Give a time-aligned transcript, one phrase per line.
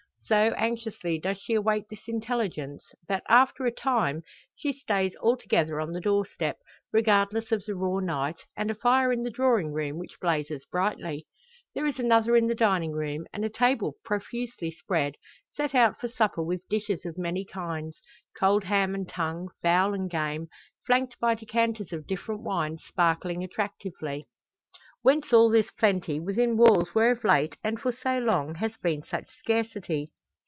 [0.27, 4.23] So anxiously does she await this intelligence, that, after a time,
[4.55, 6.57] she stays altogether on the door step,
[6.93, 11.27] regardless of the raw night, and a fire in the drawing room which blazes brightly.
[11.75, 15.15] There is another in the dining room, and a table profusely spread
[15.53, 17.99] set out for supper with dishes of many kinds
[18.39, 20.47] cold ham and tongue, fowl and game,
[20.85, 24.25] flanked by decanters of different wines sparkling attractively.
[25.01, 29.03] Whence all this plenty, within walls where of late and for so long, has been
[29.03, 30.09] such scarcity?